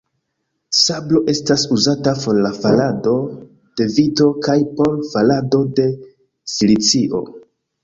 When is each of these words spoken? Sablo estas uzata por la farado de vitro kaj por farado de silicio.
Sablo 0.77 1.19
estas 1.33 1.65
uzata 1.75 2.13
por 2.21 2.39
la 2.45 2.51
farado 2.63 3.13
de 3.83 3.89
vitro 3.99 4.31
kaj 4.49 4.57
por 4.81 4.99
farado 5.13 5.63
de 5.83 5.89
silicio. 6.57 7.25